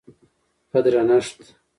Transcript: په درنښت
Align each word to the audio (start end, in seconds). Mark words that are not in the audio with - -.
په 0.71 0.77
درنښت 0.85 1.39